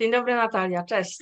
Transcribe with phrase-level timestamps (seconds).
[0.00, 1.18] Dzień dobry Natalia, cześć.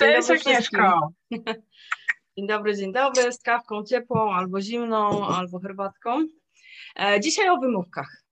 [0.00, 1.08] Dzień cześć Agnieszko.
[2.36, 6.26] Dzień dobry, dzień dobry, z kawką ciepłą, albo zimną, albo herbatką.
[7.00, 8.22] E, dzisiaj o wymówkach.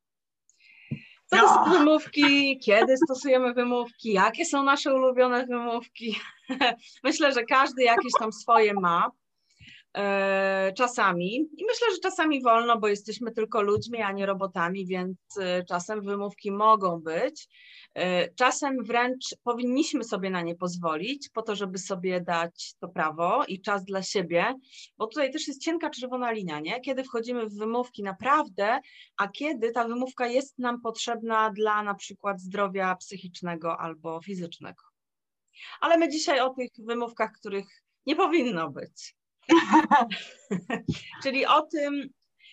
[1.27, 1.79] Co to są no.
[1.79, 6.21] wymówki, kiedy stosujemy wymówki, jakie są nasze ulubione wymówki.
[7.05, 9.11] Myślę, że każdy jakieś tam swoje ma.
[9.99, 11.35] E, czasami.
[11.37, 16.03] I myślę, że czasami wolno, bo jesteśmy tylko ludźmi, a nie robotami, więc e, czasem
[16.03, 17.49] wymówki mogą być.
[17.95, 23.45] E, czasem wręcz powinniśmy sobie na nie pozwolić, po to, żeby sobie dać to prawo
[23.45, 24.55] i czas dla siebie,
[24.99, 26.81] bo tutaj też jest cienka czerwona linia, nie?
[26.81, 28.81] Kiedy wchodzimy w wymówki naprawdę,
[29.17, 34.83] a kiedy ta wymówka jest nam potrzebna dla na przykład zdrowia psychicznego albo fizycznego.
[35.81, 37.67] Ale my dzisiaj o tych wymówkach, których
[38.07, 39.18] nie powinno być.
[41.23, 42.09] Czyli o tym,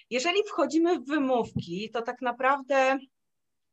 [0.09, 2.99] jeżeli wchodzimy w wymówki, to tak naprawdę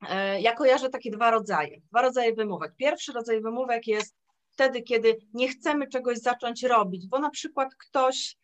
[0.08, 2.72] e, ja kojarzę takie dwa rodzaje, dwa rodzaje wymówek.
[2.76, 4.16] Pierwszy rodzaj wymówek jest
[4.50, 8.36] wtedy, kiedy nie chcemy czegoś zacząć robić, bo na przykład ktoś,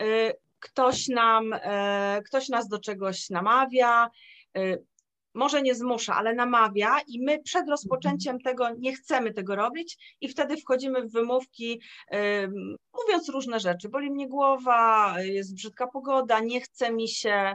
[0.00, 4.10] e, ktoś, nam, e, ktoś nas do czegoś namawia,
[5.36, 10.28] może nie zmusza, ale namawia i my przed rozpoczęciem tego nie chcemy tego robić i
[10.28, 11.80] wtedy wchodzimy w wymówki,
[12.94, 13.88] mówiąc różne rzeczy.
[13.88, 17.54] Boli mnie głowa, jest brzydka pogoda, nie chce mi się.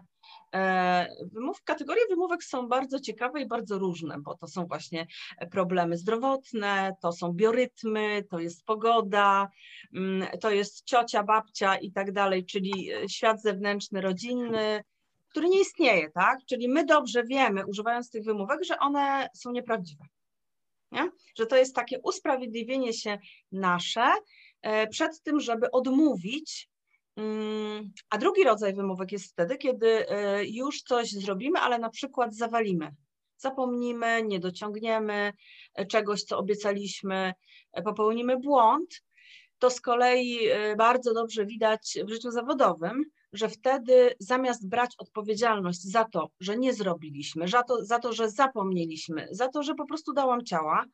[0.55, 5.07] E, wymów, kategorie wymówek są bardzo ciekawe i bardzo różne, bo to są właśnie
[5.51, 9.49] problemy zdrowotne, to są biorytmy, to jest pogoda,
[10.41, 14.83] to jest ciocia, babcia i tak dalej, czyli świat zewnętrzny, rodzinny,
[15.31, 16.39] który nie istnieje, tak?
[16.45, 20.05] Czyli my dobrze wiemy, używając tych wymówek, że one są nieprawdziwe.
[20.91, 21.09] Nie?
[21.37, 23.17] Że to jest takie usprawiedliwienie się
[23.51, 24.13] nasze
[24.61, 26.69] e, przed tym, żeby odmówić.
[27.15, 32.35] Mm, a drugi rodzaj wymówek jest wtedy, kiedy e, już coś zrobimy, ale na przykład
[32.35, 32.95] zawalimy.
[33.37, 35.33] Zapomnimy, nie dociągniemy
[35.73, 37.33] e, czegoś, co obiecaliśmy,
[37.85, 39.01] popełnimy błąd.
[39.59, 40.39] To z kolei
[40.77, 46.73] bardzo dobrze widać w życiu zawodowym, że wtedy zamiast brać odpowiedzialność za to, że nie
[46.73, 50.85] zrobiliśmy, za to, za to, że zapomnieliśmy, za to, że po prostu dałam ciała,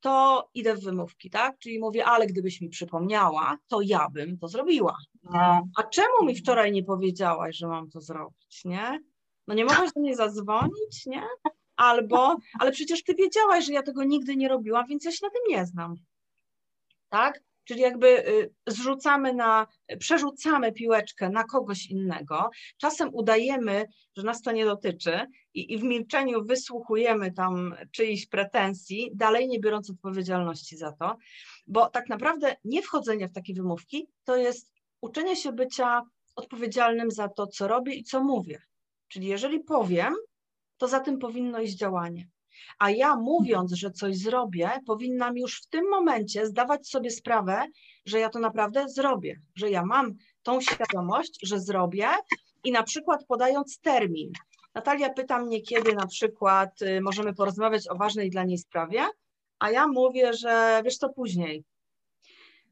[0.00, 1.58] to idę w wymówki, tak?
[1.58, 4.96] Czyli mówię, ale gdybyś mi przypomniała, to ja bym to zrobiła.
[5.22, 5.68] No.
[5.76, 9.00] A czemu mi wczoraj nie powiedziałaś, że mam to zrobić, nie?
[9.46, 11.22] No nie mogłaś do mnie zadzwonić, nie?
[11.76, 15.30] Albo, ale przecież ty wiedziałaś, że ja tego nigdy nie robiłam, więc ja się na
[15.30, 15.94] tym nie znam.
[17.08, 17.40] Tak?
[17.64, 19.66] Czyli jakby y, zrzucamy na,
[19.98, 22.50] przerzucamy piłeczkę na kogoś innego.
[22.76, 23.86] Czasem udajemy,
[24.16, 29.60] że nas to nie dotyczy i, i w milczeniu wysłuchujemy tam czyichś pretensji, dalej nie
[29.60, 31.16] biorąc odpowiedzialności za to,
[31.66, 36.02] bo tak naprawdę nie wchodzenie w takie wymówki to jest uczenie się bycia
[36.36, 38.62] odpowiedzialnym za to, co robię i co mówię.
[39.08, 40.14] Czyli jeżeli powiem,
[40.76, 42.28] to za tym powinno iść działanie.
[42.78, 47.66] A ja mówiąc, że coś zrobię, powinnam już w tym momencie zdawać sobie sprawę,
[48.06, 52.08] że ja to naprawdę zrobię, że ja mam tą świadomość, że zrobię
[52.64, 54.32] i na przykład podając termin.
[54.74, 59.06] Natalia pyta mnie, kiedy na przykład y, możemy porozmawiać o ważnej dla niej sprawie,
[59.58, 61.64] a ja mówię, że wiesz co później.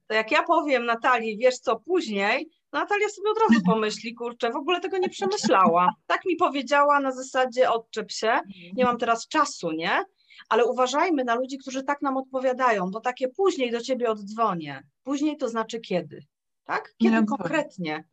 [0.07, 4.57] To jak ja powiem Natalii, wiesz co później, Natalia sobie od razu pomyśli, kurczę, w
[4.57, 5.95] ogóle tego nie przemyślała.
[6.07, 8.41] Tak mi powiedziała na zasadzie odczep się,
[8.73, 10.05] nie mam teraz czasu, nie?
[10.49, 14.83] Ale uważajmy na ludzi, którzy tak nam odpowiadają, bo takie później do ciebie oddzwonię.
[15.03, 16.25] Później to znaczy kiedy,
[16.65, 16.95] tak?
[16.99, 18.05] Kiedy nie konkretnie,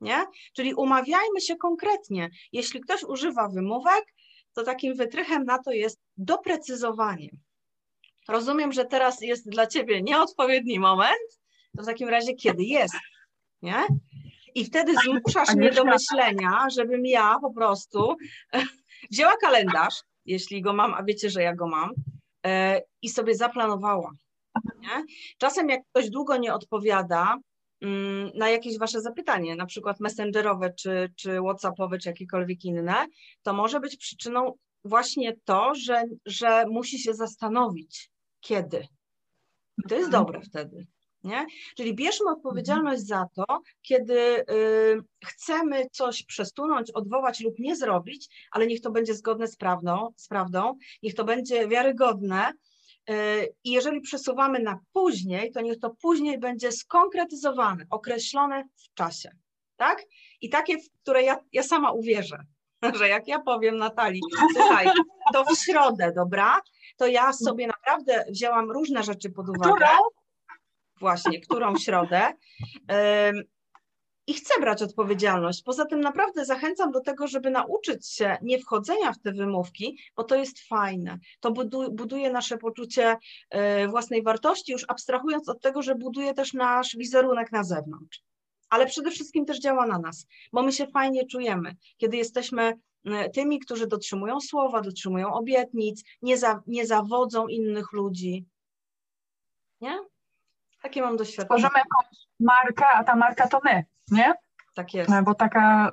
[0.00, 0.26] nie?
[0.52, 2.30] Czyli umawiajmy się konkretnie.
[2.52, 4.04] Jeśli ktoś używa wymówek,
[4.52, 7.30] to takim wytrychem na to jest doprecyzowanie.
[8.28, 11.40] Rozumiem, że teraz jest dla ciebie nieodpowiedni moment,
[11.76, 12.94] to w takim razie kiedy jest?
[13.62, 13.86] Nie?
[14.54, 18.16] I wtedy zmuszasz mnie do myślenia, żebym ja po prostu
[19.10, 21.90] wzięła kalendarz, jeśli go mam, a wiecie, że ja go mam,
[22.46, 24.10] e, i sobie zaplanowała.
[24.80, 25.04] Nie?
[25.38, 27.36] Czasem jak ktoś długo nie odpowiada
[27.80, 33.06] mm, na jakieś wasze zapytanie, na przykład messengerowe, czy, czy whatsappowe, czy jakiekolwiek inne,
[33.42, 34.52] to może być przyczyną
[34.84, 38.10] właśnie to, że, że musi się zastanowić,
[38.40, 38.86] kiedy.
[39.78, 40.24] I to jest mhm.
[40.24, 40.86] dobre wtedy.
[41.24, 41.46] Nie?
[41.76, 44.44] Czyli bierzmy odpowiedzialność za to, kiedy y,
[45.24, 50.28] chcemy coś przesunąć, odwołać lub nie zrobić, ale niech to będzie zgodne z prawdą, z
[50.28, 52.52] prawdą niech to będzie wiarygodne.
[53.10, 59.30] Y, I jeżeli przesuwamy na później, to niech to później będzie skonkretyzowane, określone w czasie.
[59.76, 60.02] Tak?
[60.40, 62.44] I takie, w które ja, ja sama uwierzę,
[62.98, 64.20] że jak ja powiem Natalii,
[64.54, 64.88] słuchaj,
[65.32, 66.60] to w środę, dobra,
[66.96, 69.86] to ja sobie naprawdę wzięłam różne rzeczy pod uwagę.
[71.02, 72.32] Właśnie, którą środę.
[74.26, 75.62] i chcę brać odpowiedzialność.
[75.62, 80.24] Poza tym naprawdę zachęcam do tego, żeby nauczyć się nie wchodzenia w te wymówki, bo
[80.24, 81.18] to jest fajne.
[81.40, 81.52] To
[81.90, 83.16] buduje nasze poczucie
[83.50, 88.22] e, własnej wartości, już abstrahując od tego, że buduje też nasz wizerunek na zewnątrz.
[88.68, 93.30] Ale przede wszystkim też działa na nas, bo my się fajnie czujemy, kiedy jesteśmy e,
[93.30, 98.46] tymi, którzy dotrzymują słowa, dotrzymują obietnic, nie, za, nie zawodzą innych ludzi.
[99.80, 100.11] Nie?
[100.82, 101.46] Takie mam doświadczenie.
[101.46, 104.34] Tworzymy jakąś markę, a ta marka to my nie?
[104.74, 105.10] Tak jest.
[105.10, 105.92] No, bo taka,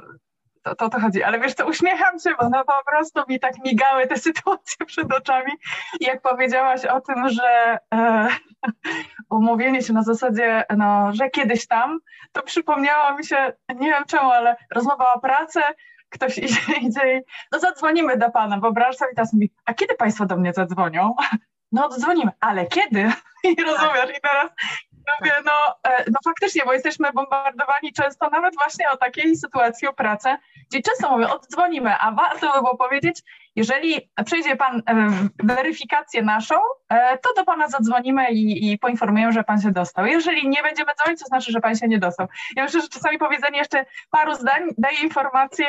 [0.63, 1.23] to, to, to chodzi.
[1.23, 5.13] Ale wiesz co, uśmiecham się, bo no po prostu mi tak migały te sytuacje przed
[5.13, 5.51] oczami.
[5.99, 8.27] I jak powiedziałaś o tym, że e,
[9.29, 11.99] umówienie się na zasadzie, no, że kiedyś tam,
[12.31, 15.61] to przypomniało mi się, nie wiem czemu, ale rozmowa o pracę,
[16.09, 17.21] ktoś idzie, idzie i
[17.51, 21.15] no zadzwonimy do pana, wyobraź sobie, teraz mówi, a kiedy państwo do mnie zadzwonią?
[21.71, 23.11] No dzwonimy, ale kiedy?
[23.57, 24.51] I rozumiesz, i teraz
[25.19, 25.51] mówię, no,
[25.83, 30.37] e, no faktycznie, bo jesteśmy bombardowani często nawet właśnie o takiej sytuacji, o pracę,
[30.69, 33.21] gdzie często mówię, oddzwonimy, a warto by było powiedzieć,
[33.55, 35.09] jeżeli przejdzie Pan e,
[35.43, 36.55] weryfikację naszą,
[36.89, 40.05] e, to do Pana zadzwonimy i, i poinformujemy, że Pan się dostał.
[40.05, 42.27] Jeżeli nie będziemy dzwonić, to znaczy, że Pan się nie dostał.
[42.55, 45.67] Ja myślę, że czasami powiedzenie jeszcze paru zdań daje informację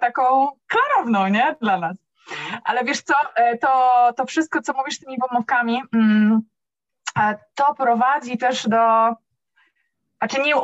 [0.00, 2.01] taką klarowną, nie, dla nas.
[2.64, 3.14] Ale wiesz co,
[3.60, 6.42] to, to wszystko, co mówisz tymi wymówkami, mm,
[7.54, 9.14] to prowadzi też do,
[10.22, 10.54] znaczy nie,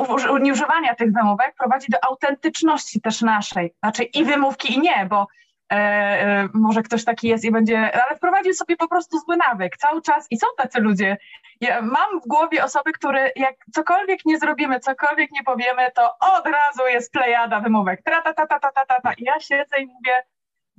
[0.41, 3.73] nie używania tych wymówek, prowadzi do autentyczności też naszej.
[3.83, 5.27] Znaczy i wymówki, i nie, bo
[5.71, 9.77] e, e, może ktoś taki jest i będzie, ale wprowadził sobie po prostu zły nawyk
[9.77, 11.17] cały czas i są tacy ludzie.
[11.61, 16.45] Ja mam w głowie osoby, które jak cokolwiek nie zrobimy, cokolwiek nie powiemy, to od
[16.45, 18.01] razu jest plejada wymówek.
[18.03, 19.13] Tra, ta, ta, ta, ta, ta, ta, ta.
[19.13, 20.23] I ja siedzę i mówię,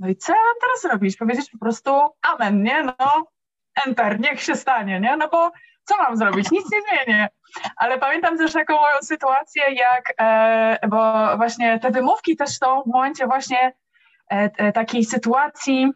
[0.01, 1.17] no i co ja mam teraz robić?
[1.17, 1.91] Powiedzieć po prostu
[2.23, 2.83] amen, nie?
[2.83, 3.27] No,
[3.87, 5.17] enter, niech się stanie, nie?
[5.17, 5.51] No bo
[5.85, 6.51] co mam zrobić?
[6.51, 7.29] Nic nie zmienię.
[7.77, 12.87] Ale pamiętam też taką moją sytuację, jak, e, bo właśnie te wymówki też są w
[12.87, 13.73] momencie właśnie
[14.33, 15.93] e, e, takiej sytuacji,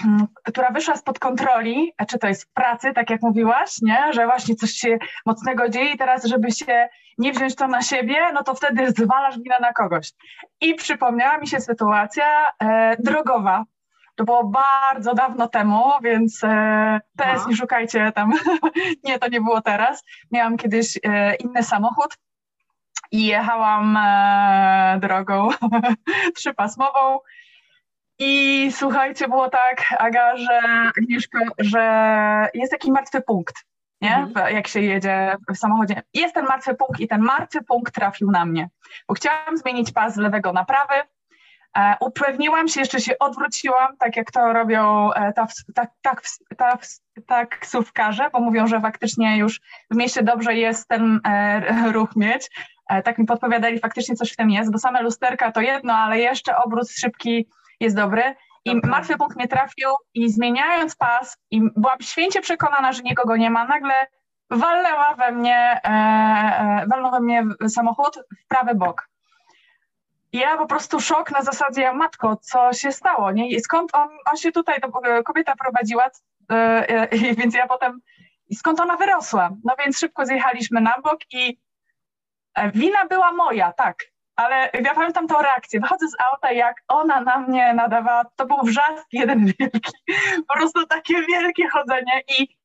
[0.00, 4.12] hmm, która wyszła spod kontroli, czy to jest w pracy, tak jak mówiłaś, nie?
[4.12, 6.88] że właśnie coś się mocnego dzieje i teraz, żeby się
[7.18, 10.12] nie wziąć to na siebie, no to wtedy zwalasz winę na kogoś.
[10.60, 13.64] I przypomniała mi się sytuacja e, drogowa,
[14.14, 18.32] to było bardzo dawno temu, więc e, teraz nie szukajcie tam.
[19.04, 20.04] nie, to nie było teraz.
[20.30, 22.18] Miałam kiedyś e, inny samochód
[23.10, 25.48] i jechałam e, drogą
[26.36, 27.18] trzypasmową.
[28.18, 30.60] I słuchajcie, było tak, Aga, że
[30.98, 33.54] Agnieszko, że jest taki martwy punkt,
[34.02, 34.16] nie?
[34.16, 34.54] Mhm.
[34.54, 36.02] Jak się jedzie w samochodzie.
[36.14, 38.68] Jest ten martwy punkt i ten martwy punkt trafił na mnie,
[39.08, 40.94] bo chciałam zmienić pas z lewego na prawy,
[41.76, 45.48] E, upewniłam się, jeszcze się odwróciłam, tak jak to robią e, tak,
[46.02, 46.22] tak,
[46.56, 46.86] tak,
[47.26, 49.60] taksówkarze, bo mówią, że faktycznie już
[49.90, 52.50] w mieście dobrze jest ten e, ruch mieć.
[53.04, 56.56] Tak mi podpowiadali, faktycznie coś w tym jest, bo same lusterka to jedno, ale jeszcze
[56.56, 57.48] obrót szybki
[57.80, 58.22] jest dobry.
[58.64, 58.90] I Dobra.
[58.90, 63.64] martwy punkt mnie trafił i zmieniając pas, i byłam święcie przekonana, że nikogo nie ma,
[63.64, 63.94] nagle
[64.50, 69.08] walnęła we mnie, e, walnął we mnie samochód w prawy bok.
[70.32, 73.50] I ja po prostu szok na zasadzie, matko, co się stało, nie?
[73.50, 76.10] I skąd on, on się tutaj, e, kobieta prowadziła,
[76.50, 78.00] yy, więc ja potem,
[78.54, 79.50] skąd ona wyrosła?
[79.64, 81.58] No więc szybko zjechaliśmy na bok i
[82.74, 83.96] wina była moja, tak,
[84.36, 85.80] ale ja pamiętam tą reakcję.
[85.80, 89.92] Wychodzę z auta, jak ona na mnie nadawała, to był wrzask jeden wielki,
[90.48, 92.62] po prostu takie wielkie chodzenie i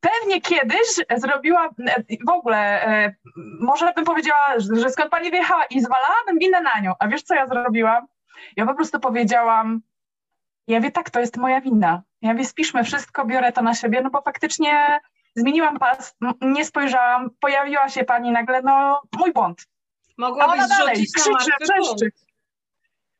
[0.00, 1.68] Pewnie kiedyś zrobiła
[2.26, 3.14] w ogóle, e,
[3.60, 6.92] może bym powiedziała, że skąd pani wyjechała i zwalałabym winę na nią.
[6.98, 8.06] A wiesz, co ja zrobiłam?
[8.56, 9.80] Ja po prostu powiedziałam,
[10.66, 12.02] ja wie, tak, to jest moja wina.
[12.22, 15.00] Ja wie, spiszmy wszystko, biorę to na siebie, no bo faktycznie
[15.36, 19.66] zmieniłam pas, nie spojrzałam, pojawiła się pani nagle, no mój błąd.
[20.18, 22.10] Mogłabyś zrzucić krzyczy, wrzeszczy.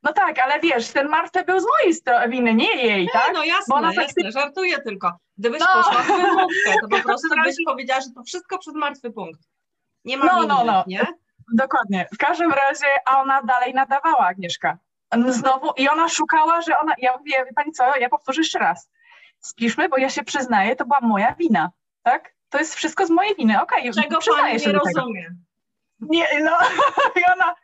[0.02, 3.30] No tak, ale wiesz, ten martwy był z mojej winy, nie jej, nie, tak?
[3.34, 5.18] No jasne, Bo ona jasne, żartuję tylko.
[5.38, 5.66] Gdybyś no.
[5.66, 9.40] poszła w wymówkę, to po prostu byś powiedziała, że to wszystko przed martwy punkt.
[10.04, 10.84] Nie ma no, no, no.
[10.86, 11.06] nie?
[11.54, 12.08] Dokładnie.
[12.14, 14.78] W każdym razie, a ona dalej nadawała, Agnieszka.
[15.28, 18.90] Znowu, i ona szukała, że ona, ja mówię, wie pani co, ja powtórzę jeszcze raz.
[19.40, 21.70] Spiszmy, bo ja się przyznaję, to była moja wina,
[22.02, 22.34] tak?
[22.48, 23.90] To jest wszystko z mojej winy, okej.
[23.90, 25.30] Okay, Czego pani nie rozumie?
[26.00, 26.58] Nie, no,
[27.20, 27.54] i ona,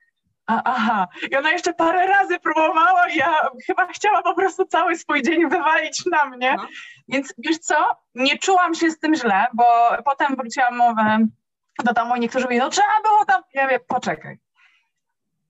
[0.47, 5.23] a, aha, i ona jeszcze parę razy próbowała, ja chyba chciała po prostu cały swój
[5.23, 6.55] dzień wywalić na mnie.
[6.57, 6.67] No.
[7.09, 9.65] Więc wiesz co, nie czułam się z tym źle, bo
[10.05, 10.79] potem wróciłam
[11.85, 13.43] do domu i niektórzy mówią, no trzeba było tam.
[13.55, 14.39] Ja mówię, poczekaj.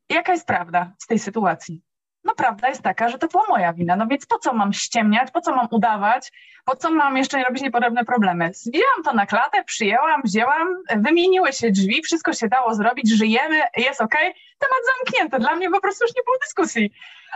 [0.09, 1.83] Jaka jest prawda z tej sytuacji?
[2.25, 5.31] No prawda jest taka, że to była moja wina, no więc po co mam ściemniać,
[5.31, 6.33] po co mam udawać,
[6.65, 8.51] po co mam jeszcze robić niepodobne problemy.
[8.55, 14.01] Zbiłam to na klatę, przyjęłam, wzięłam, wymieniły się drzwi, wszystko się dało zrobić, żyjemy, jest
[14.01, 14.15] ok,
[14.59, 16.91] temat zamknięty, dla mnie po prostu już nie było dyskusji.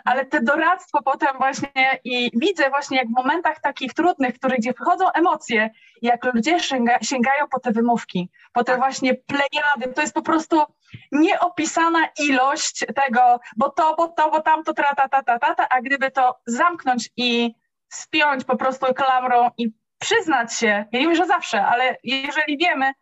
[0.04, 4.58] Ale te doradztwo potem właśnie i widzę właśnie jak w momentach takich trudnych, w których
[4.58, 5.70] gdzie wchodzą emocje,
[6.02, 8.80] jak ludzie sięga, sięgają po te wymówki, po te tak.
[8.80, 10.62] właśnie plejady, to jest po prostu
[11.12, 15.68] nieopisana ilość tego, bo to, bo to, bo tamto, tra, ta, ta, ta, ta, ta,
[15.68, 17.54] a gdyby to zamknąć i
[17.92, 22.92] spiąć po prostu klamrą i przyznać się, ja nie mówię, że zawsze, ale jeżeli wiemy,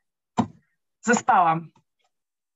[1.01, 1.71] zespałam.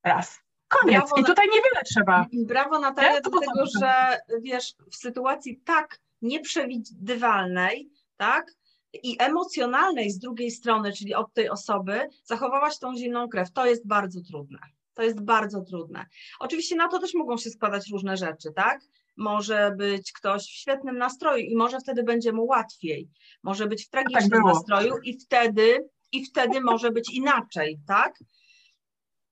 [0.03, 0.39] Raz.
[0.67, 0.99] Koniec.
[0.99, 2.25] Brawo I tutaj niewiele trzeba.
[2.33, 3.21] Brawo Natalia, ja?
[3.21, 8.45] dlatego że wiesz, w sytuacji tak nieprzewidywalnej, tak,
[8.93, 13.51] i emocjonalnej z drugiej strony, czyli od tej osoby, zachowałaś tą zimną krew.
[13.51, 14.59] To jest bardzo trudne.
[14.93, 16.05] To jest bardzo trudne.
[16.39, 18.81] Oczywiście na to też mogą się składać różne rzeczy, tak?
[19.17, 23.09] Może być ktoś w świetnym nastroju i może wtedy będzie mu łatwiej.
[23.43, 28.19] Może być w tragicznym tak nastroju i wtedy, i wtedy może być inaczej, tak?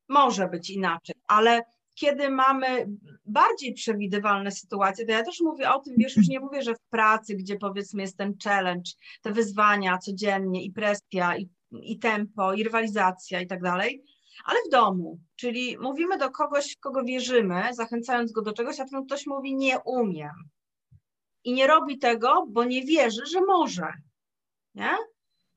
[0.08, 1.62] Może być inaczej, ale
[2.00, 2.88] kiedy mamy
[3.26, 6.90] bardziej przewidywalne sytuacje, to ja też mówię o tym, wiesz, już nie mówię, że w
[6.90, 12.64] pracy, gdzie powiedzmy jest ten challenge, te wyzwania codziennie i presja, i, i tempo, i
[12.64, 14.04] rywalizacja i tak dalej,
[14.46, 18.86] ale w domu, czyli mówimy do kogoś, w kogo wierzymy, zachęcając go do czegoś, a
[18.86, 20.32] ten ktoś mówi nie umiem.
[21.44, 23.94] I nie robi tego, bo nie wierzy, że może.
[24.76, 24.98] Nie?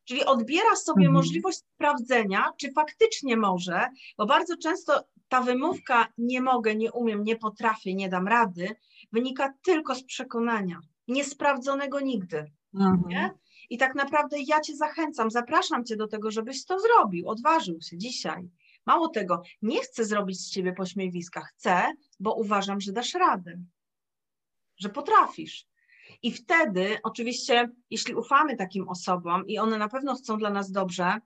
[0.04, 1.12] Czyli odbiera sobie mhm.
[1.12, 7.36] możliwość sprawdzenia, czy faktycznie może, bo bardzo często ta wymówka nie mogę, nie umiem, nie
[7.36, 8.76] potrafię, nie dam rady,
[9.12, 12.52] wynika tylko z przekonania, niesprawdzonego nigdy.
[12.74, 13.02] Mhm.
[13.08, 13.34] Nie?
[13.70, 17.98] I tak naprawdę ja Cię zachęcam, zapraszam Cię do tego, żebyś to zrobił, odważył się
[17.98, 18.50] dzisiaj.
[18.86, 23.64] Mało tego, nie chcę zrobić z ciebie pośmiewiska, chcę, bo uważam, że dasz radę,
[24.78, 25.66] że potrafisz.
[26.22, 31.20] I wtedy, oczywiście, jeśli ufamy takim osobom i one na pewno chcą dla nas dobrze,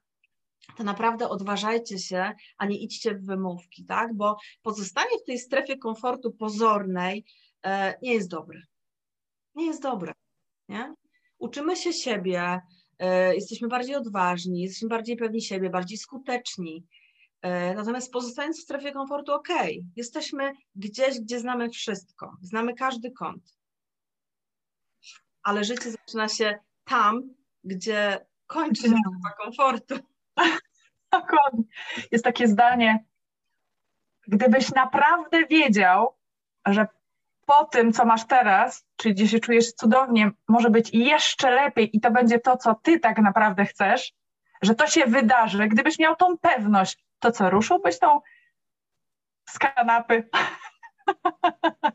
[0.77, 4.15] to naprawdę odważajcie się, a nie idźcie w wymówki, tak?
[4.15, 7.25] Bo pozostanie w tej strefie komfortu pozornej
[7.63, 8.63] e, nie jest dobre.
[9.55, 10.13] Nie jest dobre.
[10.69, 10.95] Nie?
[11.39, 12.61] Uczymy się siebie,
[12.99, 16.87] e, jesteśmy bardziej odważni, jesteśmy bardziej pewni siebie, bardziej skuteczni.
[17.43, 19.49] E, natomiast pozostając w strefie komfortu, ok,
[19.97, 23.57] jesteśmy gdzieś, gdzie znamy wszystko, znamy każdy kąt.
[25.43, 27.23] Ale życie zaczyna się tam,
[27.65, 29.95] gdzie kończy się strefa komfortu.
[31.13, 31.65] Dokładnie.
[32.11, 33.05] Jest takie zdanie,
[34.27, 36.17] gdybyś naprawdę wiedział,
[36.67, 36.87] że
[37.47, 42.01] po tym, co masz teraz, czyli gdzie się czujesz cudownie, może być jeszcze lepiej i
[42.01, 44.13] to będzie to, co ty tak naprawdę chcesz,
[44.63, 48.21] że to się wydarzy, gdybyś miał tą pewność, to co, ruszyłbyś tą
[49.49, 50.29] z kanapy?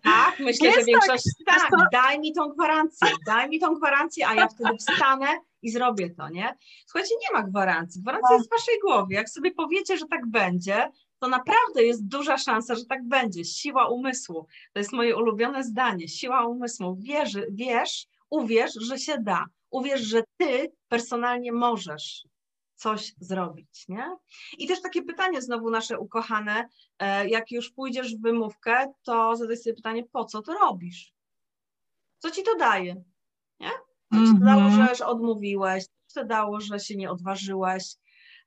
[0.04, 4.28] Tak, myślę, jest że większość tak, tak daj mi tą gwarancję, daj mi tą gwarancję,
[4.28, 5.28] a ja wtedy wstanę
[5.62, 6.58] i zrobię to, nie?
[6.86, 8.38] Słuchajcie, nie ma gwarancji, gwarancja no.
[8.38, 12.76] jest w waszej głowie, jak sobie powiecie, że tak będzie, to naprawdę jest duża szansa,
[12.76, 18.74] że tak będzie, siła umysłu, to jest moje ulubione zdanie, siła umysłu, wierzy, wiesz, uwierz,
[18.74, 22.24] że się da, uwierz, że ty personalnie możesz,
[22.82, 24.18] coś zrobić, nie?
[24.58, 26.70] I też takie pytanie znowu nasze ukochane,
[27.00, 31.14] e, jak już pójdziesz w wymówkę, to zadaj sobie pytanie, po co to robisz?
[32.20, 33.04] Co ci to daje?
[33.60, 33.72] Nie?
[34.14, 34.96] Co ci to dało, mhm.
[34.96, 35.84] że odmówiłeś?
[35.84, 37.84] Co ci to dało, że się nie odważyłeś?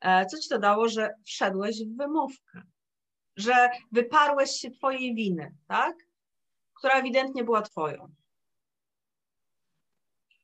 [0.01, 2.63] E, co ci to dało, że wszedłeś w wymówkę?
[3.37, 5.97] Że wyparłeś się twojej winy, tak?
[6.75, 8.15] Która ewidentnie była twoją.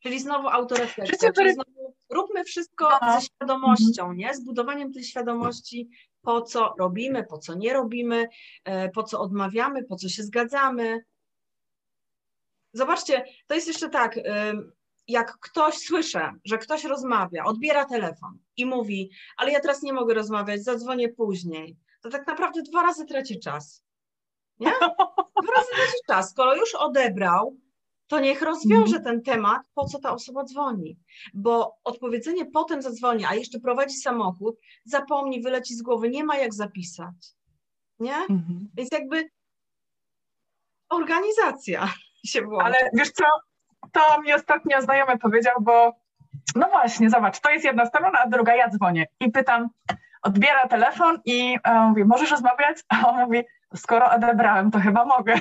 [0.02, 1.79] Czyli znowu autorefleksja, czyli znowu
[2.10, 3.20] róbmy wszystko no.
[3.20, 4.34] ze świadomością, nie?
[4.34, 5.88] Z budowaniem tej świadomości,
[6.22, 8.28] po co robimy, po co nie robimy,
[8.64, 11.04] e, po co odmawiamy, po co się zgadzamy.
[12.72, 14.20] Zobaczcie, to jest jeszcze tak,
[15.08, 20.14] jak ktoś słyszę, że ktoś rozmawia, odbiera telefon i mówi, ale ja teraz nie mogę
[20.14, 23.84] rozmawiać, zadzwonię później, to tak naprawdę dwa razy traci czas.
[24.58, 24.72] Nie?
[25.42, 26.30] Dwa razy traci czas.
[26.30, 27.56] Skoro już odebrał,
[28.10, 29.04] to niech rozwiąże mhm.
[29.04, 30.98] ten temat, po co ta osoba dzwoni.
[31.34, 36.54] Bo odpowiedzenie potem zadzwoni, a jeszcze prowadzi samochód, zapomni, wyleci z głowy, nie ma jak
[36.54, 37.14] zapisać.
[37.98, 38.14] Nie?
[38.14, 38.68] Mhm.
[38.74, 39.30] Więc jakby
[40.88, 41.88] organizacja
[42.30, 42.66] się włącza.
[42.66, 43.24] Ale wiesz co,
[43.92, 45.92] to mi ostatnio znajomy powiedział, bo
[46.54, 49.68] no właśnie, zobacz, to jest jedna strona, a druga ja dzwonię i pytam,
[50.22, 52.78] odbiera telefon i e, mówi, możesz rozmawiać?
[52.88, 53.42] A on mówi,
[53.76, 55.34] skoro odebrałem, to chyba mogę.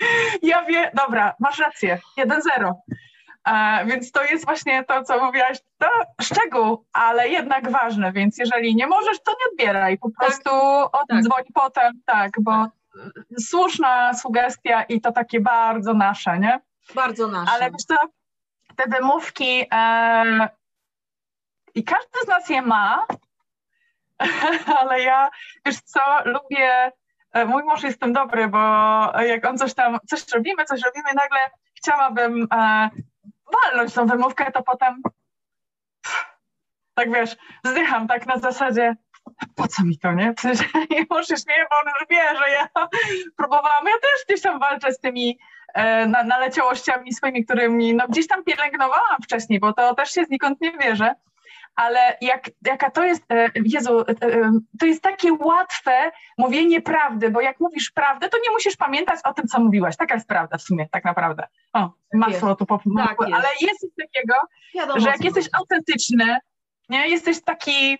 [0.42, 2.72] Ja wiem, dobra, masz rację, 1-0.
[3.48, 5.86] E, więc to jest właśnie to, co mówiłaś, to
[6.22, 10.16] szczegół, ale jednak ważne, więc jeżeli nie możesz, to nie odbieraj, po tak.
[10.16, 10.50] prostu
[11.08, 11.24] tak.
[11.30, 11.46] tak.
[11.54, 12.66] potem, tak, bo
[13.38, 16.60] słuszna sugestia i to takie bardzo nasze, nie?
[16.94, 17.52] Bardzo nasze.
[17.52, 17.96] Ale wiesz co,
[18.76, 20.48] te wymówki e,
[21.74, 23.06] i każdy z nas je ma,
[24.80, 25.30] ale ja,
[25.66, 26.92] wiesz co, lubię,
[27.46, 28.58] mój mąż jest tym dobry, bo
[29.20, 31.38] jak on coś tam, coś robimy, coś robimy, nagle
[31.74, 32.90] chciałabym e,
[33.52, 35.02] walnąć tą wymówkę, to potem
[36.94, 38.96] tak wiesz, zdycham tak na zasadzie,
[39.54, 40.34] po co mi to, nie?
[40.34, 42.68] W sensie nie możesz, nie, bo on już wie, że ja
[43.38, 45.38] próbowałam, ja też gdzieś tam walczę z tymi
[45.74, 50.60] e, na, naleciałościami swoimi, którymi no, gdzieś tam pielęgnowałam wcześniej, bo to też się znikąd
[50.60, 51.14] nie wierzę,
[51.74, 57.30] ale jak, jaka to jest, e, Jezu, e, e, to jest takie łatwe mówienie prawdy,
[57.30, 59.96] bo jak mówisz prawdę, to nie musisz pamiętać o tym, co mówiłaś.
[59.96, 61.46] Taka jest prawda w sumie, tak naprawdę.
[61.72, 63.34] O, masło tu po tak jest.
[63.34, 64.34] ale jest coś takiego,
[64.74, 66.38] Wiadomo, że jak jesteś autentyczny,
[66.88, 67.98] nie, jesteś taki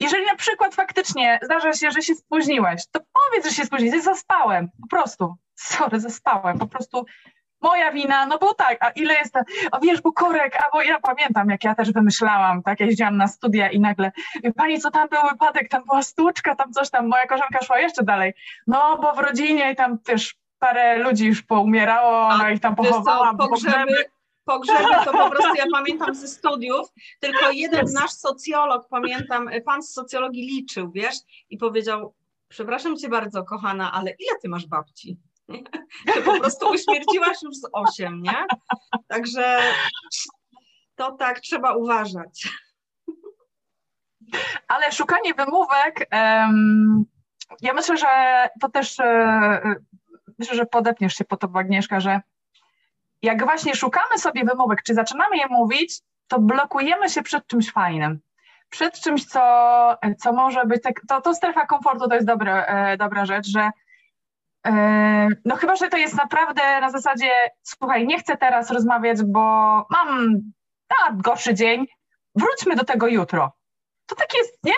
[0.00, 4.68] jeżeli na przykład faktycznie zdarza się, że się spóźniłeś, to powiedz, że się spóźniłeś, zaspałem,
[4.82, 7.06] po prostu, sorry, zaspałem, po prostu
[7.60, 9.36] moja wina, no bo tak, a ile jest,
[9.72, 13.16] o wiesz, bo korek, a bo ja pamiętam, jak ja też wymyślałam, tak, ja jeździłam
[13.16, 14.12] na studia i nagle,
[14.56, 18.04] pani, co tam był wypadek, tam była stłuczka, tam coś tam, moja koleżanka szła jeszcze
[18.04, 18.34] dalej,
[18.66, 23.36] no bo w rodzinie i tam, wiesz, parę ludzi już poumierało, no i tam pochowałam,
[23.36, 24.04] pogrzeby,
[24.44, 26.88] pogrzeby to po prostu ja pamiętam ze studiów,
[27.20, 31.16] tylko jeden nasz socjolog, pamiętam, pan z socjologii liczył, wiesz,
[31.50, 32.14] i powiedział,
[32.48, 35.18] przepraszam cię bardzo, kochana, ale ile ty masz babci?
[36.14, 38.44] Ty po prostu uśmierciłaś już z osiem, nie?
[39.08, 39.58] Także
[40.94, 42.48] to tak trzeba uważać.
[44.68, 46.08] Ale szukanie wymówek,
[47.60, 48.06] ja myślę, że
[48.60, 49.74] to też, e,
[50.38, 52.20] myślę, że podepniesz się po to, Agnieszka, że
[53.22, 58.20] jak właśnie szukamy sobie wymówek, czy zaczynamy je mówić, to blokujemy się przed czymś fajnym.
[58.70, 59.40] Przed czymś, co,
[60.18, 63.70] co może być, tak, to, to strefa komfortu to jest dobra, e, dobra rzecz, że
[65.44, 67.30] no chyba, że to jest naprawdę na zasadzie,
[67.62, 69.40] słuchaj, nie chcę teraz rozmawiać, bo
[69.90, 70.40] mam
[70.88, 71.86] a, gorszy dzień,
[72.34, 73.52] wróćmy do tego jutro.
[74.06, 74.74] To tak jest, nie?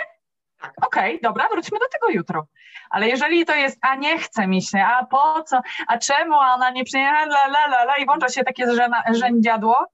[0.60, 0.72] Tak.
[0.86, 2.46] Okej, okay, dobra, wróćmy do tego jutro.
[2.90, 6.70] Ale jeżeli to jest, a nie chce mi się, a po co, a czemu ona
[6.70, 8.66] nie przyjechała, la, la, la, la i włącza się takie
[9.12, 9.86] rzędziadło,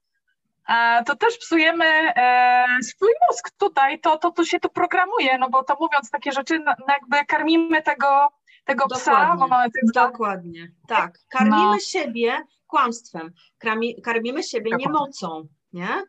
[1.06, 5.64] to też psujemy e, swój mózg tutaj, to, to, to się tu programuje, no bo
[5.64, 8.28] to mówiąc takie rzeczy, no, no jakby karmimy tego,
[8.64, 11.18] tego psa, bo mamy tych Dokładnie, tak.
[11.28, 11.78] Karmimy no.
[11.78, 14.80] siebie kłamstwem, karmi, karmimy siebie tak.
[14.80, 16.02] niemocą, nie?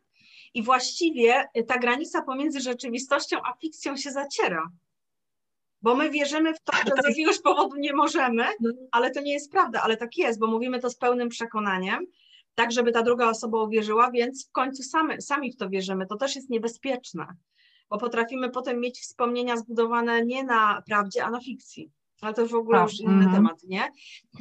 [0.54, 4.70] I właściwie ta granica pomiędzy rzeczywistością a fikcją się zaciera.
[5.82, 8.46] Bo my wierzymy w to, że z jakiegoś powodu nie możemy,
[8.92, 12.06] ale to nie jest prawda, ale tak jest, bo mówimy to z pełnym przekonaniem,
[12.56, 16.08] tak żeby ta druga osoba uwierzyła, więc w końcu sami, sami w to wierzymy.
[16.08, 17.28] To też jest niebezpieczne,
[17.90, 21.92] bo potrafimy potem mieć wspomnienia zbudowane nie na prawdzie, a na fikcji.
[22.26, 23.34] Ale to w ogóle tak, już inny mm -hmm.
[23.34, 23.92] temat, nie?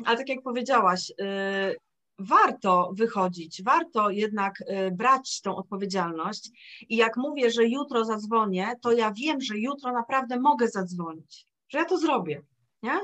[0.04, 1.76] Ale tak jak powiedziałaś, yy,
[2.18, 6.50] warto wychodzić, warto jednak y, brać tą odpowiedzialność.
[6.88, 11.78] I jak mówię, że jutro zadzwonię, to ja wiem, że jutro naprawdę mogę zadzwonić, że
[11.78, 12.42] ja to zrobię,
[12.82, 13.00] nie?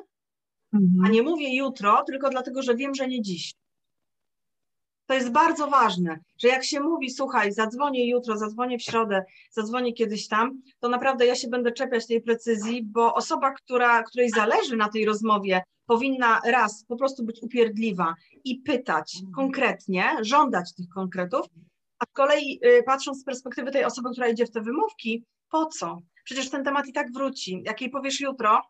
[0.72, 1.04] Mhm.
[1.04, 3.54] A nie mówię jutro, tylko dlatego, że wiem, że nie dziś.
[5.10, 9.92] To jest bardzo ważne, że jak się mówi, słuchaj, zadzwonię jutro, zadzwonię w środę, zadzwonię
[9.92, 14.76] kiedyś tam, to naprawdę ja się będę czepiać tej precyzji, bo osoba, która, której zależy
[14.76, 21.46] na tej rozmowie, powinna raz po prostu być upierdliwa i pytać konkretnie, żądać tych konkretów,
[21.98, 25.66] a z kolei y, patrząc z perspektywy tej osoby, która idzie w te wymówki, po
[25.66, 25.98] co?
[26.24, 27.62] Przecież ten temat i tak wróci.
[27.64, 28.62] Jak jej powiesz jutro,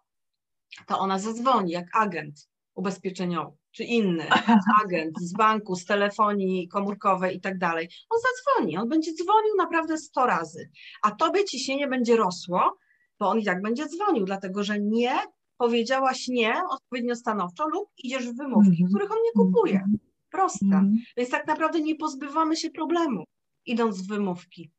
[0.87, 4.27] to ona zadzwoni jak agent ubezpieczeniowy czy inny
[4.85, 7.89] agent z banku, z telefonii komórkowej i tak dalej.
[8.11, 10.71] On zadzwoni, on będzie dzwonił naprawdę 100 razy,
[11.03, 12.79] a tobie ciśnienie będzie rosło,
[13.19, 15.19] bo on i tak będzie dzwonił, dlatego że nie
[15.57, 18.89] powiedziałaś nie odpowiednio stanowczo lub idziesz w wymówki, -hmm.
[18.89, 19.75] których on nie kupuje.
[19.75, 19.99] Mhm.
[20.31, 20.67] Proste.
[20.67, 20.97] Mm.
[21.17, 23.25] Więc tak naprawdę nie pozbywamy się problemu,
[23.67, 24.71] idąc w wymówki.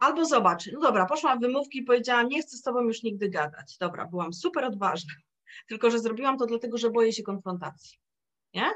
[0.00, 3.30] Albo zobacz, no dobra, poszłam w wymówki i powiedziałam, nie chcę z tobą już nigdy
[3.30, 3.76] gadać.
[3.80, 5.12] Dobra, byłam super odważna,
[5.68, 7.98] tylko że zrobiłam to dlatego, że boję się konfrontacji.
[8.54, 8.70] Nie?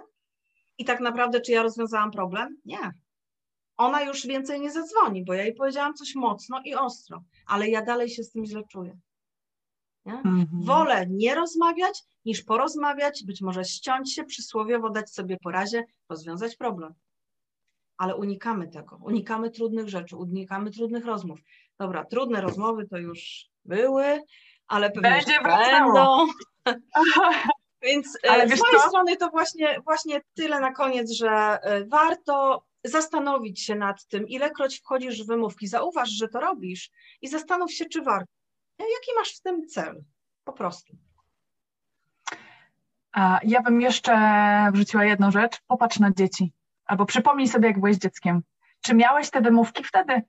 [0.78, 2.56] I tak naprawdę, czy ja rozwiązałam problem?
[2.64, 2.92] Nie.
[3.76, 7.82] Ona już więcej nie zadzwoni, bo ja jej powiedziałam coś mocno i ostro, ale ja
[7.82, 8.98] dalej się z tym źle czuję.
[10.06, 10.14] Nie?
[10.14, 10.48] Mhm.
[10.52, 16.94] Wolę nie rozmawiać, niż porozmawiać, być może ściąć się, przysłowiowo dać sobie porazie, rozwiązać problem.
[17.96, 21.38] Ale unikamy tego, unikamy trudnych rzeczy, unikamy trudnych rozmów.
[21.78, 24.22] Dobra, trudne rozmowy to już były,
[24.66, 26.26] ale pewnie Będzie będą.
[27.82, 28.88] Więc e, ale z mojej co?
[28.88, 34.80] strony to właśnie, właśnie tyle na koniec, że e, warto zastanowić się nad tym, ilekroć
[34.80, 36.90] wchodzisz w wymówki, zauważ, że to robisz
[37.22, 38.32] i zastanów się, czy warto.
[38.78, 40.04] Jaki masz w tym cel?
[40.44, 40.96] Po prostu.
[43.12, 44.16] A ja bym jeszcze
[44.72, 45.60] wrzuciła jedną rzecz.
[45.66, 46.52] Popatrz na dzieci.
[46.84, 48.42] Albo przypomnij sobie, jak byłeś dzieckiem.
[48.80, 50.22] Czy miałeś te wymówki wtedy?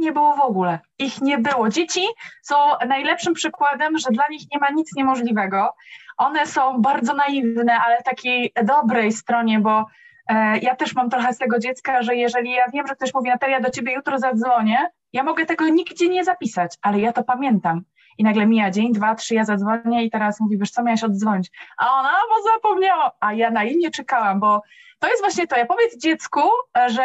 [0.00, 0.78] Nie było w ogóle.
[0.98, 1.68] Ich nie było.
[1.68, 2.00] Dzieci
[2.42, 2.54] są
[2.88, 5.74] najlepszym przykładem, że dla nich nie ma nic niemożliwego.
[6.16, 9.86] One są bardzo naiwne, ale w takiej dobrej stronie, bo
[10.28, 13.30] e, ja też mam trochę z tego dziecka, że jeżeli ja wiem, że ktoś mówi,
[13.30, 17.82] Natalia, do ciebie jutro zadzwonię, ja mogę tego nigdzie nie zapisać, ale ja to pamiętam.
[18.20, 21.50] I nagle mija dzień, dwa, trzy, ja zadzwonię i teraz mówi, wiesz co, miałaś oddzwonić.
[21.76, 23.12] A ona, bo zapomniała.
[23.20, 24.62] A ja na innie czekałam, bo
[24.98, 25.56] to jest właśnie to.
[25.56, 26.40] Ja powiedz dziecku,
[26.86, 27.04] że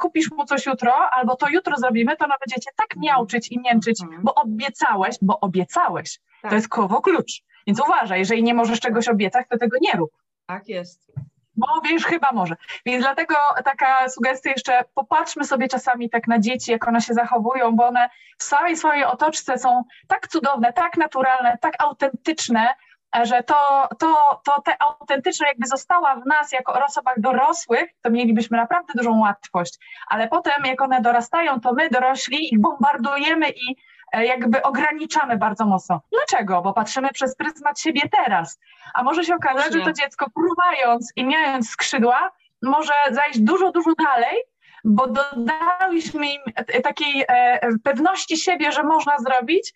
[0.00, 4.02] kupisz mu coś jutro, albo to jutro zrobimy, to ono będziecie tak miauczyć i mięczyć,
[4.02, 4.22] mhm.
[4.22, 6.18] bo obiecałeś, bo obiecałeś.
[6.42, 6.50] Tak.
[6.50, 7.42] To jest kowo klucz.
[7.66, 10.10] Więc uważaj, jeżeli nie możesz czegoś obiecać, to tego nie rób.
[10.46, 11.12] Tak jest
[11.56, 12.56] bo wiesz, chyba może.
[12.86, 17.76] Więc dlatego taka sugestia jeszcze, popatrzmy sobie czasami tak na dzieci, jak one się zachowują,
[17.76, 22.74] bo one w całej swojej otoczce są tak cudowne, tak naturalne, tak autentyczne,
[23.22, 28.56] że to, to, to te autentyczne jakby została w nas jako osobach dorosłych, to mielibyśmy
[28.56, 29.78] naprawdę dużą łatwość.
[30.08, 33.76] Ale potem, jak one dorastają, to my dorośli ich bombardujemy i
[34.12, 36.00] jakby ograniczamy bardzo mocno.
[36.12, 36.62] Dlaczego?
[36.62, 38.58] Bo patrzymy przez pryzmat siebie teraz.
[38.94, 42.30] A może się okazać, że to dziecko próbując i mając skrzydła,
[42.62, 44.36] może zajść dużo, dużo dalej,
[44.84, 46.40] bo dodałyśmy im
[46.82, 49.74] takiej e, pewności siebie, że można zrobić,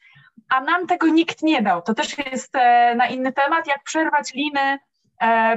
[0.49, 1.83] a nam tego nikt nie dał.
[1.83, 4.79] To też jest e, na inny temat, jak przerwać liny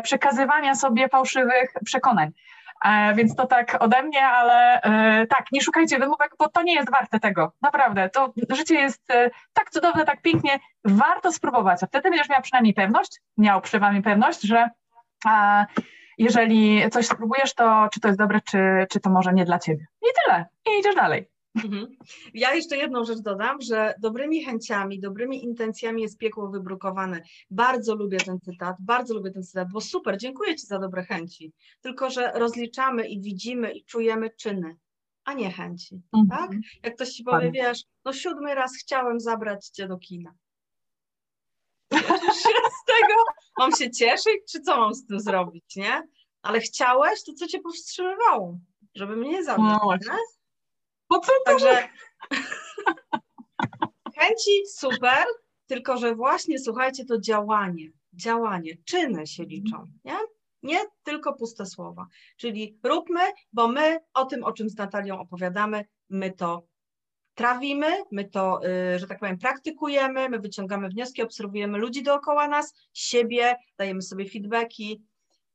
[0.04, 2.32] przekazywania sobie fałszywych przekonań.
[2.86, 6.76] E, więc to tak ode mnie, ale e, tak, nie szukajcie wymówek, bo to nie
[6.76, 7.54] jest warte tego.
[7.62, 8.10] Naprawdę.
[8.10, 10.60] To życie jest e, tak cudowne, tak pięknie.
[10.86, 14.70] Warto spróbować, a wtedy będziesz miał przynajmniej pewność, miał przynajmniej pewność, że
[16.18, 19.86] jeżeli coś spróbujesz, to czy to jest dobre, czy, czy to może nie dla ciebie.
[20.02, 20.46] I tyle.
[20.66, 21.33] I idziesz dalej.
[21.56, 21.88] Mhm.
[22.34, 27.22] Ja jeszcze jedną rzecz dodam, że dobrymi chęciami, dobrymi intencjami jest piekło wybrukowane.
[27.50, 31.54] Bardzo lubię ten cytat, bardzo lubię ten cytat, bo super, dziękuję Ci za dobre chęci.
[31.82, 34.78] Tylko, że rozliczamy i widzimy i czujemy czyny,
[35.24, 36.02] a nie chęci.
[36.14, 36.42] Mhm.
[36.42, 36.58] Tak?
[36.84, 40.34] Jak ktoś Ci powie, wiesz, no siódmy raz chciałem zabrać Cię do kina.
[41.94, 42.50] Cieszysz się
[42.82, 43.24] z tego?
[43.58, 46.02] Mam się cieszyć, czy co mam z tym zrobić, nie?
[46.42, 48.60] Ale chciałeś, to co Cię powstrzymywało?
[48.96, 50.18] Żeby mnie zabrać, no, nie?
[51.14, 51.52] Po co to?
[51.52, 51.90] Także
[54.18, 55.26] chęci super,
[55.68, 60.18] tylko że właśnie słuchajcie, to działanie, działanie, czyny się liczą, nie?
[60.64, 62.08] Nie tylko puste słowa.
[62.38, 63.20] Czyli róbmy,
[63.54, 66.68] bo my o tym, o czym z Natalią opowiadamy, my to
[67.34, 72.74] trawimy, my to, y, że tak powiem, praktykujemy, my wyciągamy wnioski, obserwujemy ludzi dookoła nas,
[72.94, 75.04] siebie, dajemy sobie feedbacki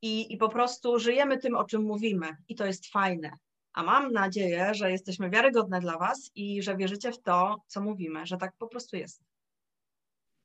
[0.02, 2.36] i, i po prostu żyjemy tym, o czym mówimy.
[2.48, 3.38] I to jest fajne
[3.78, 8.26] a mam nadzieję, że jesteśmy wiarygodne dla Was i że wierzycie w to, co mówimy,
[8.26, 9.24] że tak po prostu jest.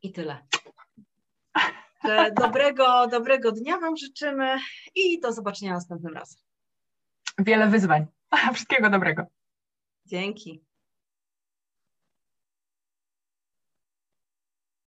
[0.01, 0.45] I tyle.
[2.41, 4.57] Dobrego, dobrego dnia Wam życzymy
[4.95, 6.39] i do zobaczenia następnym razem.
[7.37, 8.05] Wiele wyzwań.
[8.53, 9.25] Wszystkiego dobrego.
[10.05, 10.63] Dzięki.